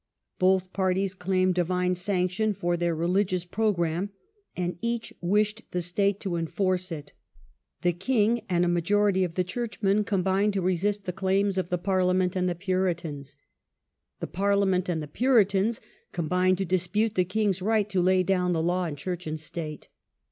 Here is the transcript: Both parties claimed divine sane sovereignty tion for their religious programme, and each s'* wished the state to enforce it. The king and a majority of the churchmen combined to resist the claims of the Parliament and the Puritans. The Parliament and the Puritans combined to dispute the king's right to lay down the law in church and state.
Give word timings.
Both 0.39 0.73
parties 0.73 1.13
claimed 1.13 1.53
divine 1.53 1.93
sane 1.93 2.23
sovereignty 2.27 2.33
tion 2.33 2.53
for 2.55 2.75
their 2.75 2.95
religious 2.95 3.45
programme, 3.45 4.09
and 4.57 4.79
each 4.81 5.11
s'* 5.11 5.17
wished 5.21 5.61
the 5.69 5.81
state 5.83 6.19
to 6.21 6.37
enforce 6.37 6.91
it. 6.91 7.13
The 7.83 7.93
king 7.93 8.41
and 8.49 8.65
a 8.65 8.67
majority 8.67 9.23
of 9.23 9.35
the 9.35 9.43
churchmen 9.43 10.03
combined 10.03 10.53
to 10.53 10.61
resist 10.63 11.05
the 11.05 11.13
claims 11.13 11.59
of 11.59 11.69
the 11.69 11.77
Parliament 11.77 12.35
and 12.35 12.49
the 12.49 12.55
Puritans. 12.55 13.35
The 14.21 14.25
Parliament 14.25 14.89
and 14.89 15.03
the 15.03 15.07
Puritans 15.07 15.81
combined 16.11 16.57
to 16.57 16.65
dispute 16.65 17.13
the 17.13 17.23
king's 17.23 17.61
right 17.61 17.87
to 17.91 18.01
lay 18.01 18.23
down 18.23 18.53
the 18.53 18.63
law 18.63 18.85
in 18.85 18.95
church 18.95 19.27
and 19.27 19.39
state. 19.39 19.87